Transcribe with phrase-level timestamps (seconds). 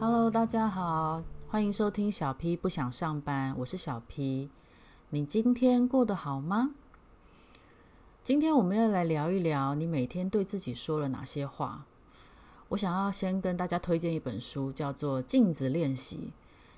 [0.00, 4.48] Hello，大家好，欢迎收听小 P 不想上班，我是小 P。
[5.10, 6.70] 你今天过得好吗？
[8.22, 11.84] 今天我们要来聊一聊你每天对自己说了哪些话。
[12.70, 16.16] 我想要先跟大家推荐一本书，叫做《镜子练习》。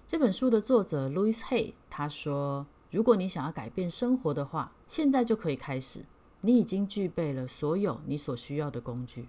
[0.04, 6.05] 这本书的作者 Louis Hay 他说：“如果你想要改变生活的话，现在就可以开始。
[6.41, 9.28] 你已经具备了所有你所需要的工具。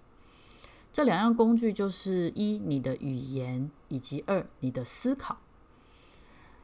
[0.93, 5.39] 这两样工具就是一，你的语言，以及二，你的思考。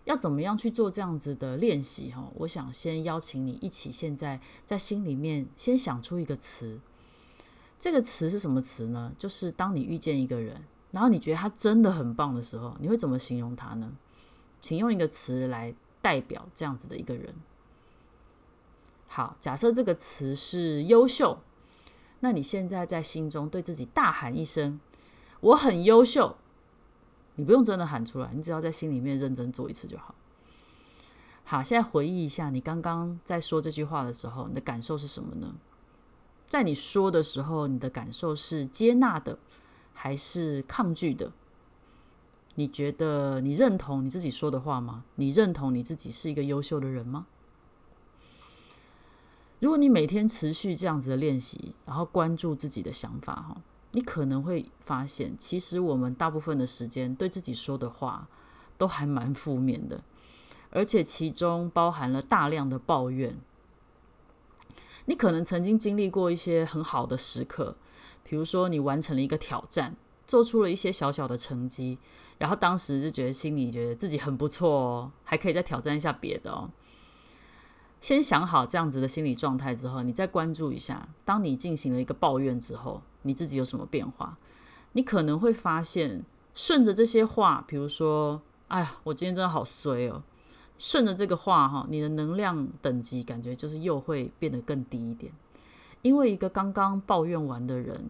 [0.06, 2.12] 要怎么样去做这样子的练习？
[2.12, 6.80] 哈，我想先邀请你一起，现在在心里面先想出一个词。
[7.80, 9.12] 这个词是什么词呢？
[9.18, 13.98] 就是当你遇见一个人，然后你觉得他真的很棒的时候，你会怎么形容他呢？
[14.62, 17.34] 请用一个词来代表这样子的一个人。
[19.08, 21.40] 好，假设这个词是优秀，
[22.22, 24.80] 那你现在在心中对自己大喊一声
[25.42, 26.36] ：“我很优秀。”
[27.36, 30.14] 你不用真的喊出来，你只要在心里面认真做一次就好。
[31.46, 35.56] 好，现在回忆一下，你刚刚在说这句话的时候，你的感受是什么呢？
[36.46, 39.40] 在你说的时候，你的感受是接纳的，
[39.94, 41.32] 还是抗拒的？
[42.56, 45.06] 你觉得你认同你自己说的话吗？
[45.16, 47.28] 你认同你自己是一个优秀的人吗？
[49.60, 53.58] 如果你每天持续这样子的练习，然后关注自己的想法，哈，
[53.92, 58.28] 你可能会发现，其实我们大部分的时间对自己说的话
[58.78, 60.02] 都还蛮负面的，
[60.70, 63.38] 而且其中包含了大量的抱怨。
[65.06, 67.76] 你可能曾经经历过一些很好的时刻，
[68.24, 69.96] 比如说你完成了一个挑战。
[70.28, 71.98] 做出了一些小小的成绩，
[72.38, 76.70] 然后当时就觉得心里觉得自己很不错哦，还可以再挑战一下别的哦。
[78.02, 84.38] 先想好这样子的心理状态之后，你再关注一下，当你进行了一个抱怨之后，你自己有什么变化？
[84.94, 86.24] 你可能会发现，
[86.54, 90.24] 顺着这些话，比如说，哎呀，我今天真的好衰哦，
[90.78, 95.34] 顺着这个话哈，你的能量等级感觉就是又会变得更低一点，
[96.02, 98.10] 因为一个刚刚抱怨完的人。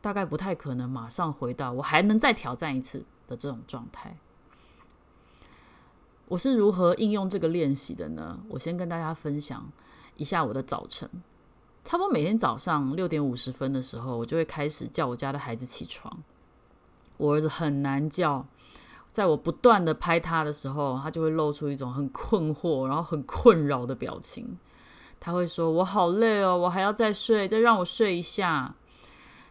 [0.00, 4.16] 大概不太可能马上回到我还能再挑战一次的这种状态。
[6.32, 8.40] 我是如何应用这个练习的呢？
[8.48, 9.70] 我先跟大家分享
[10.16, 11.06] 一下我的早晨。
[11.84, 16.22] 差不多每天早上六点五十分的时候，我就会开始叫我家的孩子起床。
[17.18, 18.46] 我儿子很难叫，
[19.12, 24.56] 在我不断的拍他的时候，他就会露出一种很困惑，然后很困扰的表情。
[25.20, 28.74] 他会说：“我好累哦，我还要再睡，再让我睡一下。”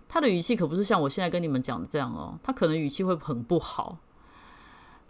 [0.09, 3.99] 他的语气可不是像我现在跟你们讲的这样哦，他可能语气会很不好。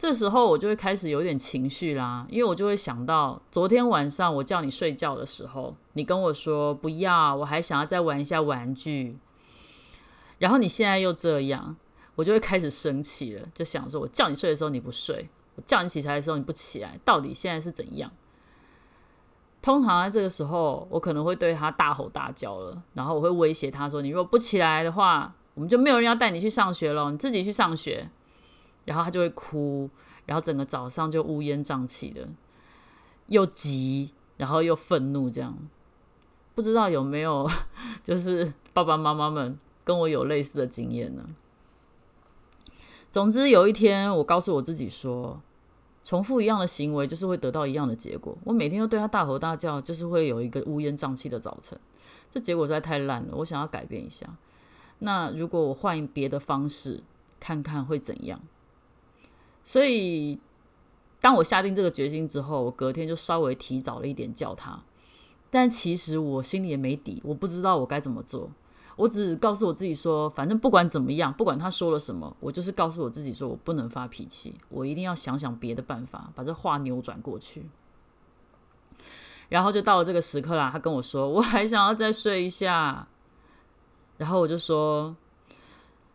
[0.02, 9.20] 这时候我就会开始有点情绪啦，因为我就会想到昨天晚上我叫你睡觉的时候，你跟我说不要，我还想要再玩一下玩具。
[10.40, 11.78] 然后你现在又这样，
[12.16, 18.10] 我就会开始生气了，就想说我叫你睡的时候你不睡，我叫你起来的时候你不起来，到底现在是怎样？
[19.62, 28.10] 通常在这个时候，我可能会对他大吼大叫了，然后我会威胁他说：“你如果不起来的话，我们就没有人要带你去上学了，你自己去上学。”
[28.86, 29.90] 然后他就会哭，
[30.26, 32.28] 然后整个早上就乌烟瘴气的，
[33.28, 35.58] 又急，然后又愤怒，这样。
[36.54, 37.50] 不知道有没有
[38.04, 41.30] 就是爸爸妈妈们跟我有类似的经验呢？
[43.10, 45.40] 总之有一天，我告诉我自己说。
[46.04, 48.36] 重复一样的行为，就是会得到一样的结果。
[48.44, 51.80] 我每天都对他大吼大叫，就是会有一个乌烟瘴气的早晨。
[52.28, 54.28] 这结果实在太烂了，我想要改变一下。
[54.98, 57.04] 那如果我换别的方式，
[57.40, 58.42] 看看会怎样？
[59.64, 60.40] 所以，
[61.20, 64.82] 当我下定这个决心之后，我隔天就稍微提早了一点叫他。
[65.50, 68.50] 但其实我心里也没底，我不知道我该怎么做。
[68.98, 77.66] 我只告诉我自己说，反正不管怎么样，不管他说了什么，我就是告诉我自己说，我不能发脾气，我一定要想想别的办法，把这话扭转过去。
[79.50, 83.08] 然后就到了这个时刻啦，他跟我说，我还想要再睡一下。
[84.18, 85.16] 然后我就说，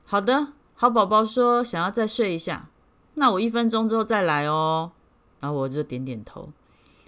[0.05, 2.71] 好的，好宝宝说想要再睡一下，
[3.19, 4.93] 那我一分钟之后再来哦。
[5.41, 6.49] 然后我就点点头，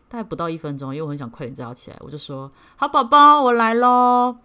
[0.08, 4.36] 大概不到一分钟，因为我很想快点叫他起来，我就说，好宝宝，我来喽。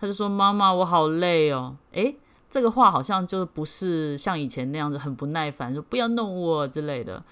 [0.00, 2.16] 他就说：“妈妈，我好累哦。”诶，
[2.48, 7.22] 这个话好像就不是像以前那样子很不耐烦，说“不要弄我”之类的，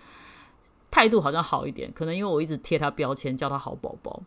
[0.91, 1.93] 态度好像好一点。
[1.93, 4.23] 可能因为我一直贴他标签，叫他好宝宝。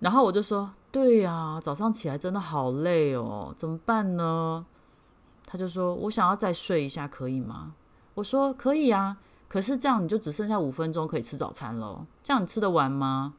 [0.00, 4.66] 然后我就说：“对呀，早上起来真的好累哦，怎么办呢？”
[5.46, 7.74] 他就说：“我想要再睡一下，可以吗？”
[8.16, 9.16] 我说：“可以啊，
[9.48, 13.34] 可是这样你就只剩下五分钟可以吃早餐了，这样你吃得完吗？”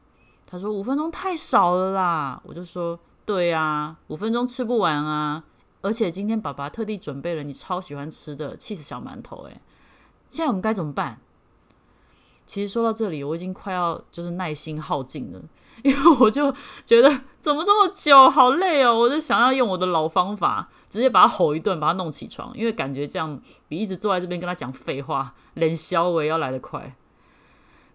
[0.50, 2.98] 他说：“五分钟太少了啦。”我就说。
[3.28, 5.44] 对啊，五分钟吃不完啊！
[5.82, 9.60] 而且今天爸爸特地准备了你超喜欢吃的气死小馒头，诶，
[10.30, 11.18] 现在我们该怎么办？
[12.48, 15.40] 其实说到这里，我已经快要就是耐心耗尽了，
[15.84, 16.50] 因为我就
[16.86, 17.08] 觉得
[17.38, 18.98] 怎么这么久，好累哦！
[18.98, 26.92] 我就想要用我的老方法，直接把他吼一顿，把他弄起床，因为感觉这样比一直坐在这边跟他讲废话，连消维要来得快。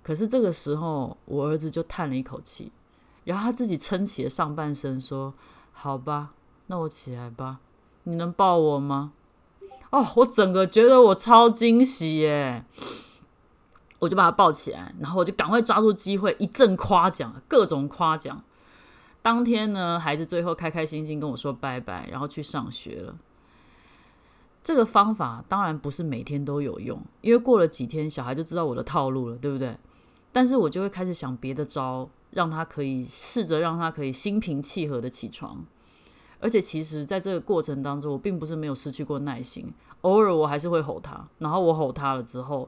[0.04, 2.72] 可是这个时候，我儿子就叹了一口气，
[3.24, 5.34] 然后他自己撑起了上半身，说
[5.74, 6.30] ：“好吧，
[6.68, 7.58] 那我起来吧，
[8.04, 9.14] 你能抱我吗？”
[9.90, 12.66] 哦，我整个觉得我超惊喜耶！
[14.04, 18.44] 我就把他抱起来，然后我就赶快抓住机会，一阵夸奖，各种夸奖。
[19.22, 23.16] 当天呢，孩子最后开开心心跟我说拜拜，然后去上学了。
[24.62, 29.78] 这个方法当然不是每天都有用，因为过了几天，小孩就知道我的套路了，对不对？
[30.34, 35.66] 但是我就会开始想别的招，让他可以试着让他可以心平气和的起床。
[36.42, 41.26] 而且其实在这个过程当中，我并不是没有失去过耐心，偶尔我还是会吼他。
[41.38, 42.68] 然后我吼他了之后，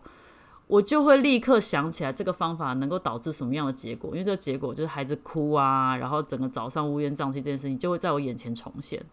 [0.68, 9.06] 我就会立刻想起来这个方法能够导致什么样的结果，因为这个结果就是孩子哭啊，然后整个早上乌烟瘴气这件事情就会在我眼前重现。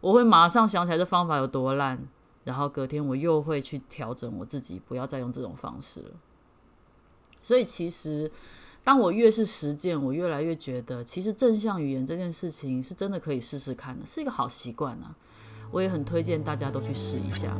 [0.00, 1.98] 我会马上想起来这方法有多烂，
[2.44, 6.10] 然后隔天我又会去调整我自己，不要再用这种方式了。
[7.40, 8.30] 所以，其实
[8.82, 15.14] 当我越是实践，我越来越觉得，其实正向语言这件事情是真的可以试试看的，是一个好习惯啊！
[15.70, 17.56] 我也很推荐大家都去试一下。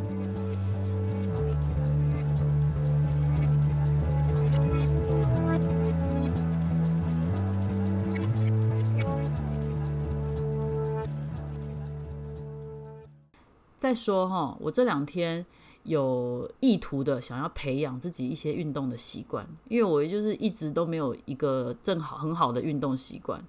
[13.84, 15.44] 再说哈，我这两天。
[15.82, 23.44] 有意图的想要培养自己一些运动的习惯，因为我就是一直都没有一个正好很好的运动习惯，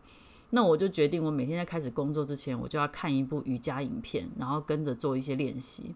[0.49, 5.95] 那我就决定我每天在开始工作之前，我就要看一部瑜伽影片，然后跟着做一些练习，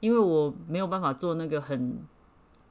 [0.00, 2.02] 因为我没有办法做那个很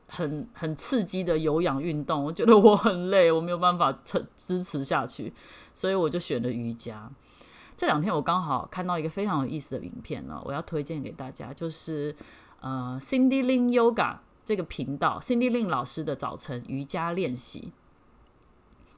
[0.05, 5.33] 很很刺激的有氧运动，我觉得我很累，我没有办法撑支持下去，
[5.73, 7.11] 所以我就选了瑜伽。
[7.79, 12.13] 这两天我刚好看到一个非常有意思的影片呢，我要推荐给大家，就是。
[12.61, 17.71] 呃，Cindy Lin Yoga 这个频道，Cindy Lin 老师的早晨瑜伽练习，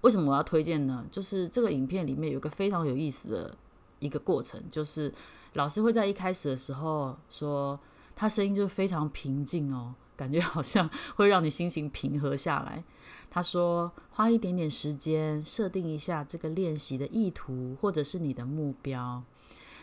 [0.01, 1.05] 为什么我要推荐呢？
[1.11, 3.55] 就是这个影片里面有一个非常有意思的
[3.99, 5.13] 一个过程，就是
[5.53, 7.79] 老师会在一开始的时候说，
[8.15, 12.83] 他声音就非常平静哦，感觉好像会让你心情平和下来。
[13.29, 19.23] 他说，花一点点时间设定一下这个练习的意图，或者是你的目标，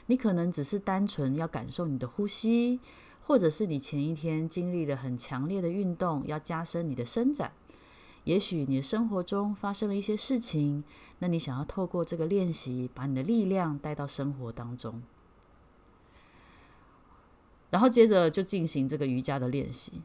[0.07, 2.81] 你可能只是单纯要感受你的呼吸。
[3.27, 7.53] 或者是你前一天经历了很强烈的运动，要加深你的伸展。
[8.25, 10.83] 也许你的生活中发生了一些事情，
[11.19, 15.03] 那你想要透过这个练习，把你的力量带到生活当中。
[17.69, 20.01] 然后接着就进行这个瑜伽的练习。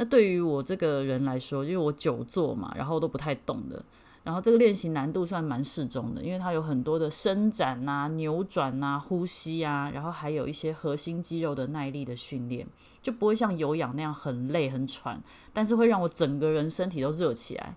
[0.00, 3.84] 那对于我这个人来说，因为我久坐嘛，然后都不太动的。
[4.24, 12.66] 然后这个练习难度算蛮适中的，因为它有很多的伸展啊、扭转啊、呼吸啊，然后还有一些核心肌肉的耐力的训练，
[13.02, 17.76] 就不会像有氧那样很累很喘，但是会让我整个人身体都热起来。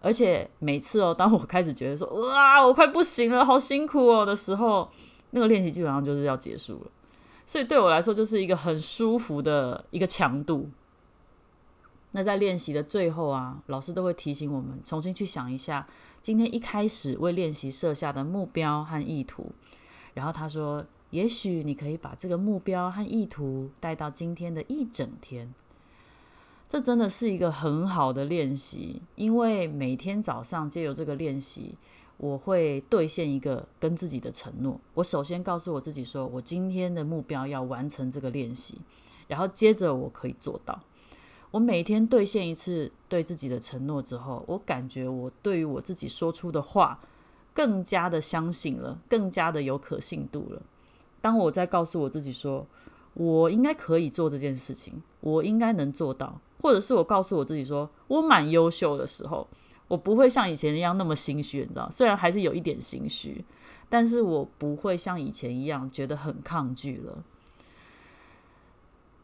[0.00, 4.90] 而且每次哦，当我开始觉得说哇，我快不行了，好辛苦哦的时候，
[5.32, 6.90] 那个练习基本上就是要结束了。
[7.44, 10.70] 所以对我来说，就是一个很舒服的一个强度。
[12.12, 15.86] 那在练习的最后啊，老师都会提醒我们重新去想一下
[16.20, 19.50] 今天一开始为练习设下的目标和意图。
[20.14, 25.54] 然后他说，也许你可以把这个目标和意图带到今天的一整天。
[26.68, 31.74] 这真的是一个很好的练习，因为每天早上借由这个练习，
[32.16, 34.80] 我会兑现一个跟自己的承诺。
[34.94, 38.78] 我首先告诉我自己说，我今天的目标要完成这个练习，
[39.28, 40.80] 然后接着我可以做到。
[41.52, 46.98] 我每天兑现一次对自己的承诺之后，我感觉我对于我自己说出的话
[47.52, 50.62] 更加的相信了，更加的有可信度了。
[51.20, 52.66] 当我在告诉我自己说，
[53.12, 59.46] 我应该可以做这件事情，我应该能做到，或者是我告诉我自己说我蛮优秀的时候，
[59.88, 61.86] 我不会像以前一样那么心虚，你知道？
[61.90, 63.44] 虽然还是有一点心虚，
[63.90, 67.22] 但是我不会像以前一样觉得很抗拒了。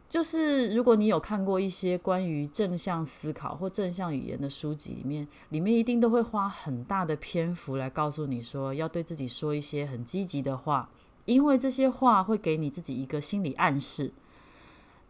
[0.09, 10.89] 就是如果你有看过一些关于正向思考或正向语言的书籍里面，里面一定都会花很大的篇幅来告诉你说，要对自己说一些很积极的话，
[11.27, 14.13] 因为这些话会给你自己一个心理暗示。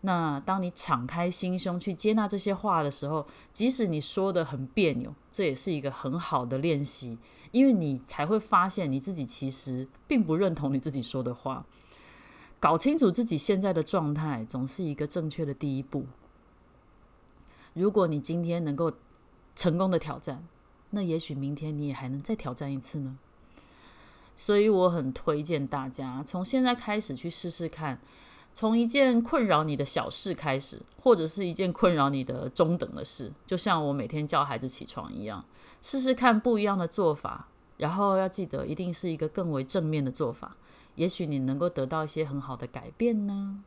[0.01, 7.19] 那当你敞开心胸去接纳这些话的时候，即使你说得很别扭，这也是一个很好的练习，
[7.53, 11.65] 因为你才会发现你自己其实并不认同你自己说的话。
[12.61, 16.07] 搞清楚自己现在的状态，总是一个正确的第一步。
[17.75, 18.93] 如果你今天能够
[19.55, 20.45] 成功的挑战，
[20.91, 23.19] 那也许明天你也还能再挑战一次呢。
[24.37, 28.01] 所以我很推荐大家从现在开始去试试看，
[28.55, 35.45] 从一件困扰你的小事开始，或者是一件困扰你的中等的事，就像我每天叫孩子起床一样，
[35.83, 40.57] 试试看不一样的做法，然后要记得一定是一个更为正面的做法，
[40.99, 43.61] 也许你能够得到一些很好的改变呢。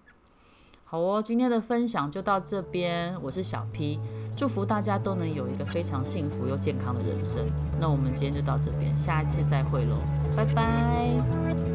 [0.84, 3.18] 好哦，今天的分享就到这边。
[3.24, 3.98] 我是小 P，
[4.36, 7.48] 祝福大家都能有一个非常幸福又健康的人生。
[7.80, 9.96] 那我们今天就到这边，下一次再会喽，
[10.36, 11.71] 拜拜。